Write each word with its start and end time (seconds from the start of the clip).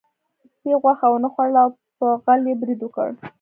سپي 0.53 0.71
غوښه 0.81 1.07
ونه 1.09 1.29
خوړله 1.33 1.59
او 1.65 1.69
په 1.97 2.07
غل 2.23 2.41
یې 2.49 2.55
برید 2.61 2.79
وکړ. 2.83 3.07